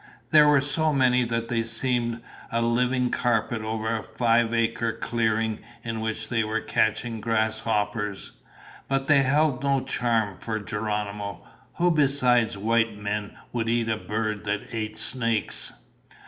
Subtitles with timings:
[0.31, 5.59] They were so many that they seemed a living carpet over the five acre clearing
[5.83, 8.31] in which they were catching grasshoppers.
[8.87, 11.45] But they held no charm for Geronimo.
[11.75, 15.71] Who besides white men would eat a bird that ate snakes?